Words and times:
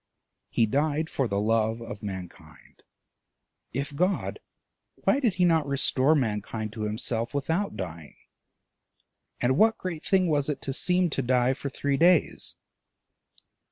He 0.49 0.65
died 0.65 1.11
for 1.11 1.27
love 1.27 1.79
of 1.79 2.01
mankind: 2.01 2.81
if 3.71 3.95
God, 3.95 4.39
why 4.95 5.19
did 5.19 5.35
he 5.35 5.45
not 5.45 5.67
restore 5.67 6.15
mankind 6.15 6.73
to 6.73 6.81
himself 6.85 7.35
without 7.35 7.77
dying? 7.77 8.15
and 9.39 9.59
what 9.59 9.77
great 9.77 10.03
thing 10.03 10.25
was 10.27 10.49
it 10.49 10.59
to 10.63 10.73
seem 10.73 11.11
to 11.11 11.21
die 11.21 11.53
for 11.53 11.69
three 11.69 11.97
days? 11.97 12.55